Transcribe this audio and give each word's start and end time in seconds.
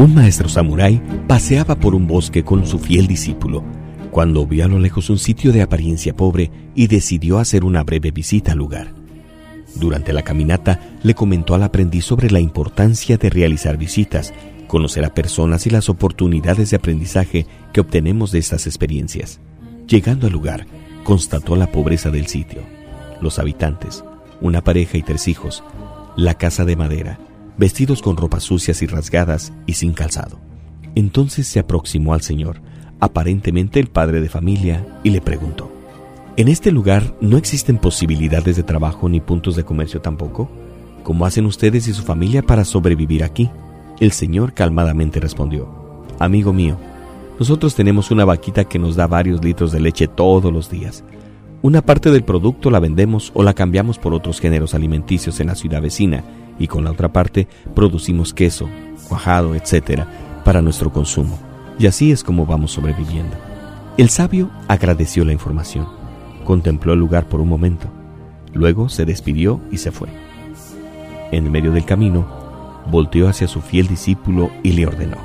Un 0.00 0.14
maestro 0.14 0.48
samurái 0.48 0.98
paseaba 1.28 1.74
por 1.74 1.94
un 1.94 2.06
bosque 2.06 2.42
con 2.42 2.66
su 2.66 2.78
fiel 2.78 3.06
discípulo 3.06 3.62
cuando 4.10 4.46
vio 4.46 4.64
a 4.64 4.68
lo 4.68 4.78
lejos 4.78 5.10
un 5.10 5.18
sitio 5.18 5.52
de 5.52 5.60
apariencia 5.60 6.16
pobre 6.16 6.50
y 6.74 6.86
decidió 6.86 7.38
hacer 7.38 7.66
una 7.66 7.82
breve 7.82 8.10
visita 8.10 8.52
al 8.52 8.58
lugar. 8.58 8.94
Durante 9.74 10.14
la 10.14 10.22
caminata 10.22 10.80
le 11.02 11.12
comentó 11.12 11.54
al 11.54 11.64
aprendiz 11.64 12.06
sobre 12.06 12.30
la 12.30 12.40
importancia 12.40 13.18
de 13.18 13.28
realizar 13.28 13.76
visitas, 13.76 14.32
conocer 14.68 15.04
a 15.04 15.12
personas 15.12 15.66
y 15.66 15.70
las 15.70 15.90
oportunidades 15.90 16.70
de 16.70 16.78
aprendizaje 16.78 17.46
que 17.74 17.82
obtenemos 17.82 18.32
de 18.32 18.38
estas 18.38 18.66
experiencias. 18.66 19.38
Llegando 19.86 20.28
al 20.28 20.32
lugar, 20.32 20.66
constató 21.04 21.56
la 21.56 21.70
pobreza 21.70 22.10
del 22.10 22.26
sitio, 22.26 22.62
los 23.20 23.38
habitantes, 23.38 24.02
una 24.40 24.64
pareja 24.64 24.96
y 24.96 25.02
tres 25.02 25.28
hijos, 25.28 25.62
la 26.16 26.32
casa 26.38 26.64
de 26.64 26.76
madera, 26.76 27.18
vestidos 27.60 28.00
con 28.00 28.16
ropas 28.16 28.42
sucias 28.42 28.80
y 28.80 28.86
rasgadas 28.86 29.52
y 29.66 29.74
sin 29.74 29.92
calzado. 29.92 30.40
Entonces 30.94 31.46
se 31.46 31.58
aproximó 31.58 32.14
al 32.14 32.22
Señor, 32.22 32.62
aparentemente 33.00 33.78
el 33.78 33.88
padre 33.88 34.22
de 34.22 34.30
familia, 34.30 34.98
y 35.04 35.10
le 35.10 35.20
preguntó, 35.20 35.70
¿En 36.38 36.48
este 36.48 36.72
lugar 36.72 37.14
no 37.20 37.36
existen 37.36 37.76
posibilidades 37.76 38.56
de 38.56 38.62
trabajo 38.62 39.10
ni 39.10 39.20
puntos 39.20 39.56
de 39.56 39.64
comercio 39.64 40.00
tampoco? 40.00 40.50
¿Cómo 41.02 41.26
hacen 41.26 41.44
ustedes 41.44 41.86
y 41.86 41.92
su 41.92 42.02
familia 42.02 42.40
para 42.40 42.64
sobrevivir 42.64 43.22
aquí? 43.22 43.50
El 44.00 44.12
Señor 44.12 44.54
calmadamente 44.54 45.20
respondió, 45.20 45.68
Amigo 46.18 46.54
mío, 46.54 46.78
nosotros 47.38 47.74
tenemos 47.74 48.10
una 48.10 48.24
vaquita 48.24 48.64
que 48.64 48.78
nos 48.78 48.96
da 48.96 49.06
varios 49.06 49.44
litros 49.44 49.70
de 49.70 49.80
leche 49.80 50.08
todos 50.08 50.50
los 50.50 50.70
días. 50.70 51.04
Una 51.60 51.82
parte 51.82 52.10
del 52.10 52.24
producto 52.24 52.70
la 52.70 52.80
vendemos 52.80 53.32
o 53.34 53.42
la 53.42 53.52
cambiamos 53.52 53.98
por 53.98 54.14
otros 54.14 54.40
géneros 54.40 54.72
alimenticios 54.72 55.40
en 55.40 55.48
la 55.48 55.54
ciudad 55.54 55.82
vecina 55.82 56.24
y 56.60 56.68
con 56.68 56.84
la 56.84 56.92
otra 56.92 57.12
parte 57.12 57.48
producimos 57.74 58.32
queso, 58.32 58.68
cuajado, 59.08 59.56
etc. 59.56 60.04
para 60.44 60.62
nuestro 60.62 60.92
consumo. 60.92 61.36
Y 61.80 61.86
así 61.86 62.12
es 62.12 62.22
como 62.22 62.46
vamos 62.46 62.70
sobreviviendo. 62.70 63.36
El 63.96 64.10
sabio 64.10 64.50
agradeció 64.68 65.24
la 65.24 65.32
información, 65.32 65.88
contempló 66.44 66.92
el 66.92 67.00
lugar 67.00 67.26
por 67.26 67.40
un 67.40 67.48
momento, 67.48 67.88
luego 68.52 68.88
se 68.88 69.04
despidió 69.04 69.60
y 69.72 69.78
se 69.78 69.90
fue. 69.90 70.08
En 71.32 71.50
medio 71.50 71.72
del 71.72 71.84
camino, 71.84 72.26
volteó 72.90 73.28
hacia 73.28 73.48
su 73.48 73.60
fiel 73.60 73.88
discípulo 73.88 74.50
y 74.62 74.72
le 74.72 74.86
ordenó, 74.86 75.18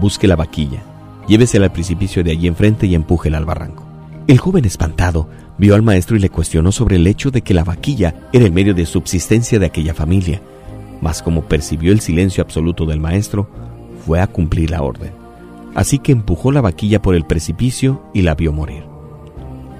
busque 0.00 0.28
la 0.28 0.36
vaquilla, 0.36 0.82
llévesela 1.26 1.66
al 1.66 1.72
precipicio 1.72 2.22
de 2.22 2.32
allí 2.32 2.46
enfrente 2.46 2.86
y 2.86 2.94
empújela 2.94 3.38
al 3.38 3.44
barranco. 3.44 3.89
El 4.30 4.38
joven 4.38 4.64
espantado 4.64 5.28
vio 5.58 5.74
al 5.74 5.82
maestro 5.82 6.16
y 6.16 6.20
le 6.20 6.30
cuestionó 6.30 6.70
sobre 6.70 6.94
el 6.94 7.06
hecho 7.08 7.32
de 7.32 7.42
que 7.42 7.52
la 7.52 7.64
vaquilla 7.64 8.28
era 8.32 8.44
el 8.44 8.52
medio 8.52 8.74
de 8.74 8.86
subsistencia 8.86 9.58
de 9.58 9.66
aquella 9.66 9.92
familia, 9.92 10.40
mas 11.00 11.20
como 11.20 11.42
percibió 11.46 11.90
el 11.90 11.98
silencio 11.98 12.40
absoluto 12.40 12.86
del 12.86 13.00
maestro, 13.00 13.48
fue 14.06 14.20
a 14.20 14.28
cumplir 14.28 14.70
la 14.70 14.82
orden. 14.82 15.10
Así 15.74 15.98
que 15.98 16.12
empujó 16.12 16.52
la 16.52 16.60
vaquilla 16.60 17.02
por 17.02 17.16
el 17.16 17.24
precipicio 17.24 18.04
y 18.14 18.22
la 18.22 18.36
vio 18.36 18.52
morir. 18.52 18.84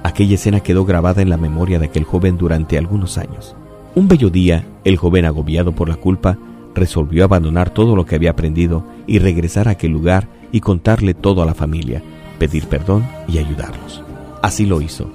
Aquella 0.02 0.34
escena 0.34 0.58
quedó 0.58 0.84
grabada 0.84 1.22
en 1.22 1.30
la 1.30 1.36
memoria 1.36 1.78
de 1.78 1.86
aquel 1.86 2.02
joven 2.02 2.36
durante 2.36 2.76
algunos 2.76 3.18
años. 3.18 3.54
Un 3.94 4.08
bello 4.08 4.30
día, 4.30 4.66
el 4.82 4.96
joven 4.96 5.26
agobiado 5.26 5.76
por 5.76 5.88
la 5.88 5.94
culpa, 5.94 6.38
resolvió 6.74 7.22
abandonar 7.22 7.70
todo 7.70 7.94
lo 7.94 8.04
que 8.04 8.16
había 8.16 8.32
aprendido 8.32 8.84
y 9.06 9.20
regresar 9.20 9.68
a 9.68 9.72
aquel 9.72 9.92
lugar 9.92 10.26
y 10.50 10.58
contarle 10.58 11.14
todo 11.14 11.40
a 11.40 11.46
la 11.46 11.54
familia, 11.54 12.02
pedir 12.40 12.66
perdón 12.66 13.06
y 13.28 13.38
ayudarlos. 13.38 14.02
Así 14.42 14.66
lo 14.66 14.80
hizo, 14.80 15.10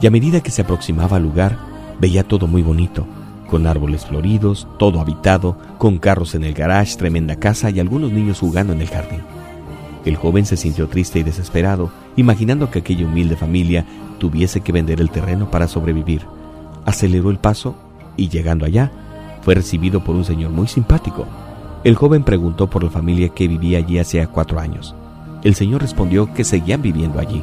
y 0.00 0.06
a 0.06 0.10
medida 0.10 0.40
que 0.40 0.50
se 0.50 0.62
aproximaba 0.62 1.16
al 1.16 1.22
lugar, 1.22 1.58
veía 2.00 2.24
todo 2.24 2.46
muy 2.46 2.62
bonito, 2.62 3.06
con 3.48 3.66
árboles 3.66 4.04
floridos, 4.04 4.66
todo 4.78 5.00
habitado, 5.00 5.56
con 5.78 5.98
carros 5.98 6.34
en 6.34 6.44
el 6.44 6.52
garage, 6.52 6.96
tremenda 6.96 7.36
casa 7.36 7.70
y 7.70 7.80
algunos 7.80 8.12
niños 8.12 8.40
jugando 8.40 8.72
en 8.72 8.82
el 8.82 8.88
jardín. 8.88 9.20
El 10.04 10.16
joven 10.16 10.46
se 10.46 10.56
sintió 10.56 10.88
triste 10.88 11.18
y 11.18 11.22
desesperado, 11.22 11.90
imaginando 12.16 12.70
que 12.70 12.80
aquella 12.80 13.06
humilde 13.06 13.36
familia 13.36 13.84
tuviese 14.18 14.60
que 14.60 14.72
vender 14.72 15.00
el 15.00 15.10
terreno 15.10 15.50
para 15.50 15.68
sobrevivir. 15.68 16.22
Aceleró 16.84 17.30
el 17.30 17.38
paso 17.38 17.74
y 18.16 18.28
llegando 18.28 18.64
allá, 18.64 18.92
fue 19.42 19.54
recibido 19.54 20.04
por 20.04 20.14
un 20.14 20.24
señor 20.24 20.50
muy 20.50 20.68
simpático. 20.68 21.26
El 21.82 21.94
joven 21.96 22.24
preguntó 22.24 22.68
por 22.68 22.84
la 22.84 22.90
familia 22.90 23.28
que 23.30 23.48
vivía 23.48 23.78
allí 23.78 23.98
hacía 23.98 24.26
cuatro 24.26 24.60
años. 24.60 24.94
El 25.42 25.54
señor 25.54 25.82
respondió 25.82 26.32
que 26.34 26.44
seguían 26.44 26.82
viviendo 26.82 27.20
allí. 27.20 27.42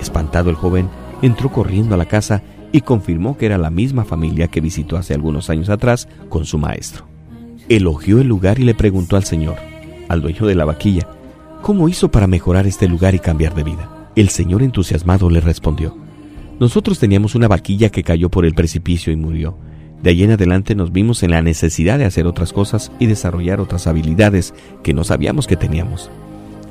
Espantado 0.00 0.50
el 0.50 0.56
joven, 0.56 0.88
entró 1.22 1.50
corriendo 1.50 1.94
a 1.94 1.98
la 1.98 2.06
casa 2.06 2.42
y 2.72 2.82
confirmó 2.82 3.36
que 3.36 3.46
era 3.46 3.58
la 3.58 3.70
misma 3.70 4.04
familia 4.04 4.48
que 4.48 4.60
visitó 4.60 4.96
hace 4.96 5.14
algunos 5.14 5.50
años 5.50 5.68
atrás 5.68 6.08
con 6.28 6.44
su 6.44 6.58
maestro. 6.58 7.06
Elogió 7.68 8.20
el 8.20 8.28
lugar 8.28 8.58
y 8.58 8.64
le 8.64 8.74
preguntó 8.74 9.16
al 9.16 9.24
señor, 9.24 9.56
al 10.08 10.22
dueño 10.22 10.46
de 10.46 10.54
la 10.54 10.64
vaquilla, 10.64 11.08
cómo 11.62 11.88
hizo 11.88 12.10
para 12.10 12.26
mejorar 12.26 12.66
este 12.66 12.88
lugar 12.88 13.14
y 13.14 13.18
cambiar 13.18 13.54
de 13.54 13.64
vida. 13.64 14.10
El 14.16 14.28
señor 14.28 14.62
entusiasmado 14.62 15.30
le 15.30 15.40
respondió, 15.40 15.96
nosotros 16.60 16.98
teníamos 16.98 17.36
una 17.36 17.46
vaquilla 17.46 17.88
que 17.90 18.02
cayó 18.02 18.30
por 18.30 18.44
el 18.44 18.54
precipicio 18.54 19.12
y 19.12 19.16
murió. 19.16 19.56
De 20.02 20.10
ahí 20.10 20.24
en 20.24 20.32
adelante 20.32 20.74
nos 20.74 20.92
vimos 20.92 21.22
en 21.22 21.30
la 21.30 21.42
necesidad 21.42 21.98
de 21.98 22.04
hacer 22.04 22.26
otras 22.26 22.52
cosas 22.52 22.90
y 22.98 23.06
desarrollar 23.06 23.60
otras 23.60 23.86
habilidades 23.86 24.54
que 24.82 24.92
no 24.92 25.04
sabíamos 25.04 25.46
que 25.46 25.56
teníamos. 25.56 26.10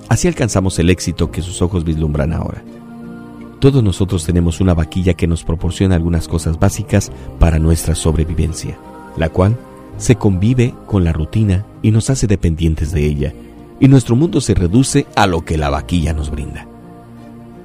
Así 0.09 0.27
alcanzamos 0.27 0.77
el 0.79 0.89
éxito 0.89 1.31
que 1.31 1.41
sus 1.41 1.61
ojos 1.61 1.83
vislumbran 1.83 2.33
ahora. 2.33 2.63
Todos 3.59 3.83
nosotros 3.83 4.23
tenemos 4.23 4.61
una 4.61 4.75
vaquilla 4.75 5.15
que 5.15 5.25
nos 5.25 5.43
proporciona 5.43 5.95
algunas 5.95 6.27
cosas 6.27 6.59
básicas 6.59 7.11
para 7.39 7.57
nuestra 7.57 7.95
sobrevivencia, 7.95 8.77
la 9.17 9.29
cual 9.29 9.57
se 9.97 10.15
convive 10.15 10.75
con 10.85 11.03
la 11.03 11.11
rutina 11.11 11.65
y 11.81 11.89
nos 11.89 12.11
hace 12.11 12.27
dependientes 12.27 12.91
de 12.91 13.05
ella, 13.05 13.33
y 13.79 13.87
nuestro 13.87 14.15
mundo 14.15 14.41
se 14.41 14.53
reduce 14.53 15.07
a 15.15 15.25
lo 15.25 15.43
que 15.43 15.57
la 15.57 15.69
vaquilla 15.69 16.13
nos 16.13 16.29
brinda. 16.29 16.67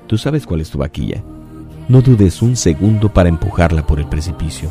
¿Tú 0.06 0.16
sabes 0.16 0.46
cuál 0.46 0.62
es 0.62 0.70
tu 0.70 0.78
vaquilla? 0.78 1.22
No 1.88 2.00
dudes 2.00 2.40
un 2.40 2.56
segundo 2.56 3.12
para 3.12 3.28
empujarla 3.28 3.86
por 3.86 3.98
el 3.98 4.06
precipicio. 4.06 4.70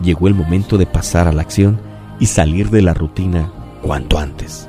Llegó 0.00 0.28
el 0.28 0.34
momento 0.34 0.78
de 0.78 0.86
pasar 0.86 1.26
a 1.26 1.32
la 1.32 1.42
acción 1.42 1.80
y 2.20 2.26
salir 2.26 2.70
de 2.70 2.82
la 2.82 2.94
rutina 2.94 3.50
cuanto 3.82 4.18
antes. 4.18 4.68